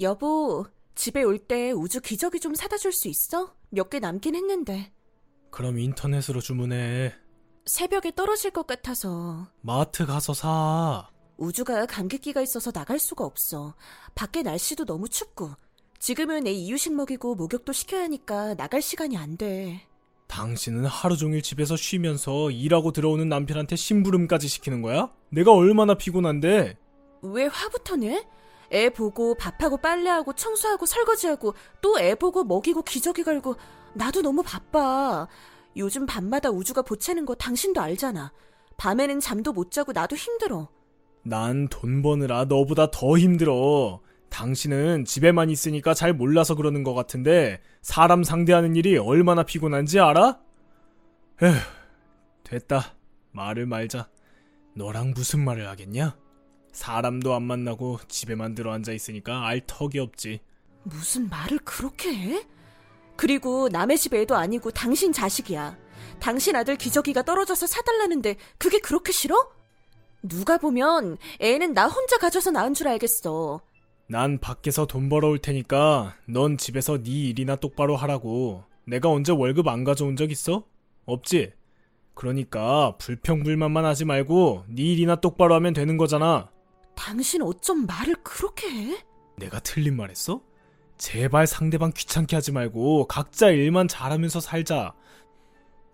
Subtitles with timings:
[0.00, 3.54] 여보, 집에 올 때 우주 기저귀 좀 사다 줄 수 있어?
[3.70, 4.92] 몇 개 남긴 했는데.
[5.50, 7.12] 그럼 인터넷으로 주문해.
[7.66, 9.46] 새벽에 떨어질 것 같아서.
[9.60, 11.08] 마트 가서 사.
[11.36, 13.74] 우주가 감기기가 있어서 나갈 수가 없어.
[14.14, 15.50] 밖에 날씨도 너무 춥고.
[15.98, 19.80] 지금은 애 이유식 먹이고 목욕도 시켜야 하니까 나갈 시간이 안 돼.
[20.26, 25.12] 당신은 하루 종일 집에서 쉬면서 일하고 들어오는 남편한테 심부름까지 시키는 거야?
[25.30, 26.76] 내가 얼마나 피곤한데?
[27.22, 28.26] 왜 화부터 내?
[28.74, 33.56] 애 보고 밥하고 빨래하고 청소하고 설거지하고 또 애 보고 먹이고 기저귀 걸고
[33.94, 35.28] 나도 너무 바빠.
[35.76, 38.32] 요즘 밤마다 우주가 보채는 거 당신도 알잖아.
[38.76, 40.68] 밤에는 잠도 못 자고 나도 힘들어.
[41.22, 44.00] 난 돈 버느라 너보다 더 힘들어.
[44.28, 50.40] 당신은 집에만 있으니까 잘 몰라서 그러는 것 같은데 사람 상대하는 일이 얼마나 피곤한지 알아?
[51.42, 51.52] 에휴,
[52.42, 52.94] 됐다.
[53.32, 54.08] 말을 말자.
[54.74, 56.16] 너랑 무슨 말을 하겠냐?
[56.74, 60.40] 사람도 안 만나고 집에만 들어 앉아 있으니까 알 턱이 없지.
[60.82, 62.46] 무슨 말을 그렇게 해?
[63.16, 65.78] 그리고 남의 집 애도 아니고 당신 자식이야.
[66.20, 69.48] 당신 아들 기저귀가 떨어져서 사달라는데 그게 그렇게 싫어?
[70.22, 73.60] 누가 보면 애는 나 혼자 가져서 낳은 줄 알겠어.
[74.08, 78.64] 난 밖에서 돈 벌어올 테니까 넌 집에서 네 일이나 똑바로 하라고.
[78.86, 80.64] 내가 언제 월급 안 가져온 적 있어?
[81.06, 81.52] 없지?
[82.14, 86.50] 그러니까 불평불만만 하지 말고 네 일이나 똑바로 하면 되는 거잖아.
[87.04, 89.04] 당신 어쩜 말을 그렇게 해?
[89.36, 90.40] 내가 틀린 말 했어?
[90.96, 94.94] 제발 상대방 귀찮게 하지 말고 각자 일만 잘하면서 살자.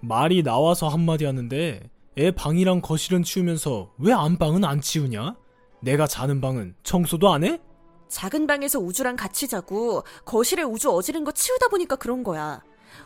[0.00, 5.36] 말이 나와서 한마디 하는데 애 방이랑 거실은 치우면서 왜 안방은 안 치우냐?
[5.82, 7.60] 내가 자는 방은 청소도 안 해?
[8.08, 12.62] 작은 방에서 우주랑 같이 자고 거실에 우주 어지른 거 치우다 보니까 그런 거야.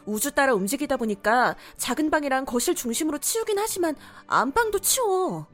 [0.06, 3.96] 우주 따라 움직이다 보니까 작은 방이랑 거실 중심으로 치우긴 하지만
[4.28, 5.48] 안방도 치워.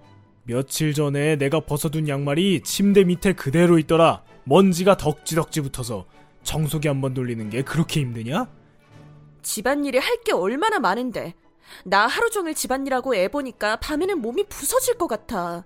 [0.44, 4.22] 며칠 전에 내가 벗어둔 양말이 침대 밑에 그대로 있더라.
[4.44, 6.04] 먼지가 덕지덕지 붙어서
[6.42, 8.46] 청소기 한 번 돌리는 게 그렇게 힘드냐?
[9.42, 11.34] 집안일이 할 게 얼마나 많은데.
[11.84, 15.64] 나 하루 종일 집안일하고 애 보니까 밤에는 몸이 부서질 것 같아.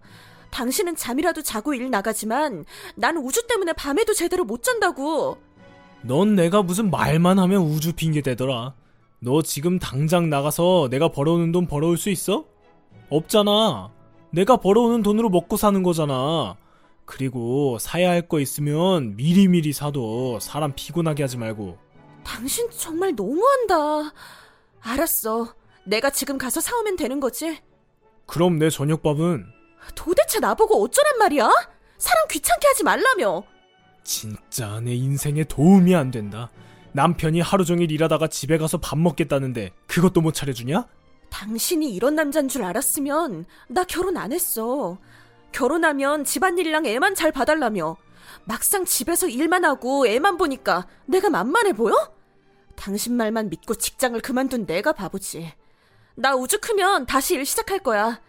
[0.50, 5.38] 당신은 잠이라도 자고 일 나가지만 난 우주 때문에 밤에도 제대로 못 잔다고.
[6.02, 8.74] 넌 내가 무슨 말만 하면 우주 핑계 대더라.
[9.18, 12.44] 너 지금 당장 나가서 내가 벌어오는 돈 벌어올 수 있어?
[13.10, 13.90] 없잖아.
[14.30, 16.56] 내가 벌어오는 돈으로 먹고 사는 거잖아.
[17.04, 21.78] 그리고 사야 할 거 있으면 미리미리 사도 사람 피곤하게 하지 말고.
[22.24, 24.12] 당신 정말 너무한다.
[24.80, 25.54] 알았어.
[25.86, 27.58] 내가 지금 가서 사오면 되는 거지?
[28.26, 29.46] 그럼 내 저녁밥은?
[29.94, 31.50] 도대체 나보고 어쩌란 말이야?
[31.96, 33.42] 사람 귀찮게 하지 말라며.
[34.04, 36.50] 진짜 내 인생에 도움이 안 된다.
[36.92, 40.86] 남편이 하루 종일 일하다가 집에 가서 밥 먹겠다는데 그것도 못 차려주냐?
[41.30, 44.98] 당신이 이런 남잔 줄 알았으면 나 결혼 안 했어.
[45.52, 47.96] 결혼하면 집안일이랑 애만 잘 봐달라며.
[48.44, 51.94] 막상 집에서 일만 하고 애만 보니까 내가 만만해 보여?
[52.76, 55.52] 당신 말만 믿고 직장을 그만둔 내가 바보지.
[56.14, 58.20] 나 우주 크면 다시 일 시작할 거야.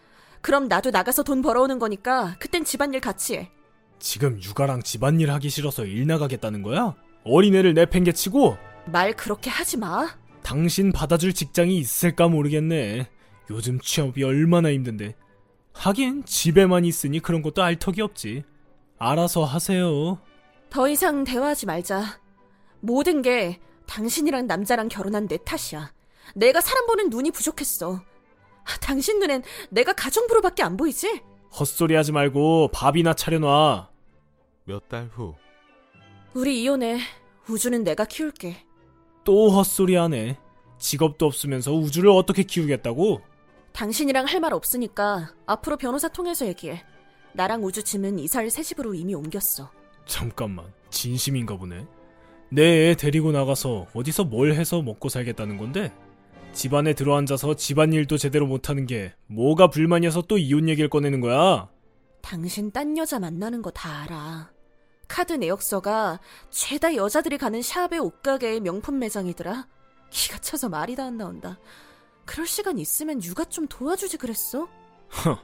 [0.41, 3.51] 그럼 나도 나가서 돈 벌어오는 거니까 그땐 집안일 같이 해.
[3.99, 6.95] 지금 육아랑 집안일 하기 싫어서 일 나가겠다는 거야?
[7.25, 8.57] 어린애를 내팽개치고?
[8.85, 10.07] 말 그렇게 하지 마.
[10.43, 13.07] 당신 받아줄 직장이 있을까 모르겠네.
[13.49, 15.15] 요즘 취업이 얼마나 힘든데.
[15.73, 18.43] 하긴 집에만 있으니 그런 것도 알 턱이 없지.
[18.97, 20.19] 알아서 하세요.
[20.69, 22.19] 더 이상 대화하지 말자.
[22.81, 25.91] 모든 게 당신이랑 남자랑 결혼한 내 탓이야.
[26.35, 28.01] 내가 사람 보는 눈이 부족했어.
[28.81, 31.21] 당신 눈엔 내가 가정부로밖에 안 보이지?
[31.57, 33.89] 헛소리 하지 말고 밥이나 차려놔.
[34.65, 35.33] 몇 달 후.
[36.33, 36.99] 우리 이혼해.
[37.49, 38.57] 우주는 내가 키울게.
[39.23, 40.37] 또 헛소리 하네.
[40.77, 43.21] 직업도 없으면서 우주를 어떻게 키우겠다고?
[43.73, 46.83] 당신이랑 할 말 없으니까 앞으로 변호사 통해서 얘기해.
[47.33, 49.69] 나랑 우주 짐은 이사를 새 집으로 이미 옮겼어.
[50.05, 51.85] 잠깐만, 진심인가 보네.
[52.51, 55.93] 내 애 데리고 나가서 어디서 뭘 해서 먹고 살겠다는 건데?
[56.51, 61.69] 집안에 들어앉아서 집안일도 제대로 못하는 게 뭐가 불만이어서 또 이혼 얘기를 꺼내는 거야?
[62.23, 64.51] 당신 딴 여자 만나는 거 다 알아.
[65.09, 66.19] 카드 내역서가
[66.51, 69.67] 죄다 여자들이 가는 샵의 옷가게의 명품 매장이더라.
[70.09, 71.59] 기가 차서 말이 다 안 나온다.
[72.25, 74.67] 그럴 시간 있으면 육아 좀 도와주지 그랬어?
[75.25, 75.39] 허,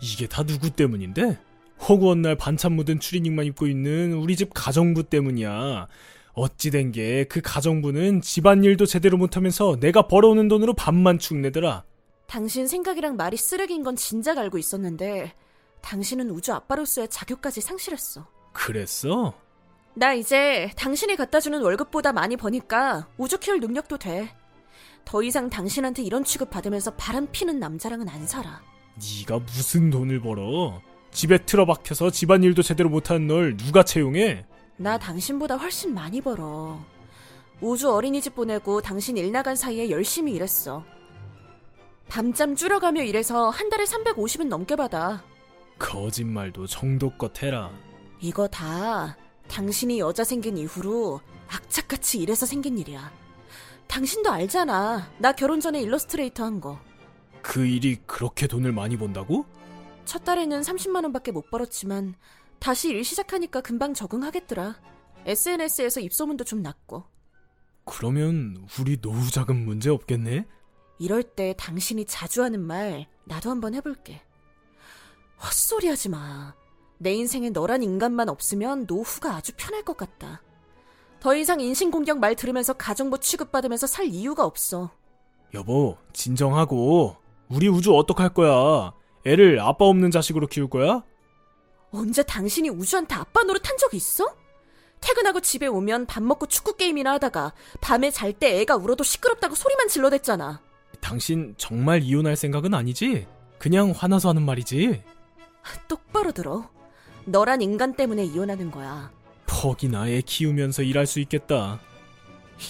[0.00, 1.40] 이게 다 누구 때문인데?
[1.88, 5.88] 허구한 날 반찬 묻은 추리닝만 입고 있는 우리 집 가정부 때문이야.
[6.34, 11.84] 어찌된 게 그 가정부는 집안일도 제대로 못하면서 내가 벌어오는 돈으로 밥만 축내더라.
[12.26, 15.32] 당신 생각이랑 말이 쓰레기인 건 진작 알고 있었는데
[15.80, 18.26] 당신은 우주 아빠로서의 자격까지 상실했어.
[18.56, 19.34] 그랬어?
[19.94, 24.34] 나 이제 당신이 갖다 주는 월급보다 많이 버니까 우주 키울 능력도 돼.
[25.04, 28.60] 더 이상 당신한테 이런 취급 받으면서 바람 피는 남자랑은 안 살아.
[28.96, 30.80] 네가 무슨 돈을 벌어?
[31.12, 34.44] 집에 틀어박혀서 집안일도 제대로 못하는 널 누가 채용해?
[34.78, 36.78] 나 당신보다 훨씬 많이 벌어.
[37.60, 40.84] 우주 어린이집 보내고 당신 일 나간 사이에 열심히 일했어.
[42.08, 45.24] 밤잠 줄여가며 일해서 한 달에 350은 넘게 받아.
[45.78, 47.70] 거짓말도 정도껏 해라.
[48.20, 49.16] 이거 다
[49.48, 53.12] 당신이 여자 생긴 이후로 악착같이 일해서 생긴 일이야.
[53.86, 55.12] 당신도 알잖아.
[55.18, 56.78] 나 결혼 전에 일러스트레이터 한 거.
[57.42, 59.46] 그 일이 그렇게 돈을 많이 번다고?
[60.04, 62.14] 첫 달에는 30만 원밖에 못 벌었지만
[62.58, 64.80] 다시 일 시작하니까 금방 적응하겠더라.
[65.26, 67.04] SNS에서 입소문도 좀 났고.
[67.84, 70.46] 그러면 우리 노후 자금 문제 없겠네?
[70.98, 74.22] 이럴 때 당신이 자주 하는 말 나도 한번 해볼게.
[75.42, 76.54] 헛소리 하지 마.
[76.98, 80.42] 내 인생에 너란 인간만 없으면 노후가 아주 편할 것 같다.
[81.20, 84.90] 더 이상 인신공격 말 들으면서 가정부 취급받으면서 살 이유가 없어.
[85.54, 87.16] 여보, 진정하고.
[87.48, 88.92] 우리 우주 어떡할 거야?
[89.24, 91.02] 애를 아빠 없는 자식으로 키울 거야?
[91.90, 94.24] 언제 당신이 우주한테 아빠 노릇한 적 있어?
[95.00, 99.88] 퇴근하고 집에 오면 밥 먹고 축구 게임이나 하다가 밤에 잘 때 애가 울어도 시끄럽다고 소리만
[99.88, 100.60] 질러댔잖아.
[101.00, 103.26] 당신 정말 이혼할 생각은 아니지?
[103.58, 105.02] 그냥 화나서 하는 말이지?
[105.88, 106.68] 똑바로 들어.
[107.26, 109.10] 너란 인간 때문에 이혼하는 거야.
[109.46, 111.80] 퍽이나 애 키우면서 일할 수 있겠다.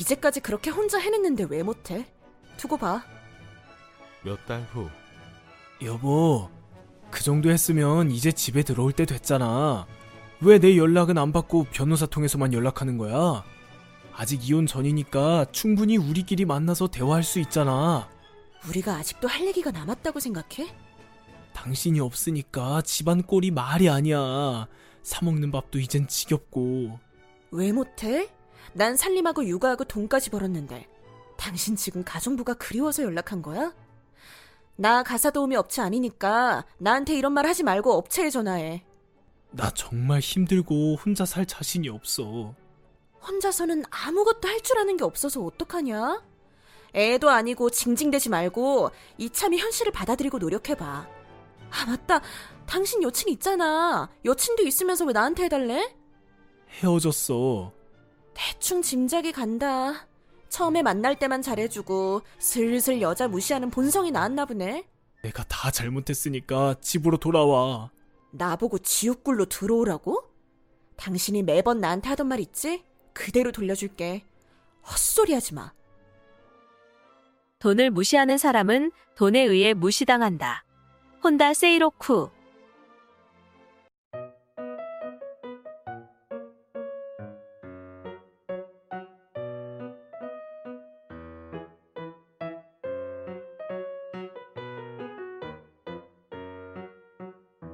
[0.01, 2.07] 이제까지 그렇게 혼자 해냈는데 왜 못해?
[2.57, 3.03] 두고 봐.
[4.23, 4.89] 몇 달 후,
[5.85, 6.49] 여보,
[7.11, 9.87] 그 정도 했으면 이제 집에 들어올 때 됐잖아.
[10.41, 13.45] 왜 내 연락은 안 받고 변호사 통해서만 연락하는 거야?
[14.15, 18.09] 아직 이혼 전이니까 충분히 우리끼리 만나서 대화할 수 있잖아.
[18.69, 20.75] 우리가 아직도 할 얘기가 남았다고 생각해?
[21.61, 24.69] 당신이 없으니까 집안 꼴이 말이 아니야.
[25.03, 26.99] 사먹는 밥도 이젠 지겹고.
[27.51, 28.29] 왜 못해?
[28.75, 30.87] 난 살림하고 육아하고 돈까지 벌었는데
[31.39, 33.75] 당신 지금 가정부가 그리워서 연락한 거야?
[34.77, 38.85] 나 가사 도우미 업체 아니니까 나한테 이런 말 하지 말고 업체에 전화해.
[39.51, 42.55] 나 정말 힘들고 혼자 살 자신이 없어.
[43.27, 46.23] 혼자서는 아무것도 할 줄 아는 게 없어서 어떡하냐?
[46.95, 51.16] 애도 아니고 징징대지 말고 이참에 현실을 받아들이고 노력해봐.
[51.77, 52.21] 아, 맞다.
[52.67, 54.09] 당신 여친 있잖아.
[54.25, 55.95] 여친도 있으면서 왜 나한테 해달래?
[56.71, 57.73] 헤어졌어.
[58.35, 60.07] 대충 짐작이 간다.
[60.49, 64.87] 처음에 만날 때만 잘해주고 슬슬 여자 무시하는 본성이 나왔나 보네.
[65.23, 67.91] 내가 다 잘못했으니까 집으로 돌아와.
[68.33, 70.23] 나보고 지옥굴로 들어오라고?
[70.97, 72.85] 당신이 매번 나한테 하던 말 있지?
[73.13, 74.25] 그대로 돌려줄게.
[74.91, 75.73] 헛소리 하지 마.
[77.59, 80.66] 돈을 무시하는 사람은 돈에 의해 무시당한다.
[81.27, 82.36] 혼다 세이로쿠